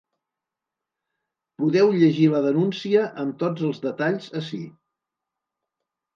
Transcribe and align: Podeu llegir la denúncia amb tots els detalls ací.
Podeu 1.63 1.93
llegir 1.97 2.25
la 2.31 2.41
denúncia 2.47 3.05
amb 3.25 3.37
tots 3.45 3.69
els 3.69 3.83
detalls 3.85 4.35
ací. 4.43 4.61